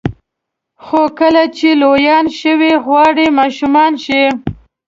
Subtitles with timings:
[0.85, 4.25] خو کله چې لویان شوئ غواړئ ماشومان شئ.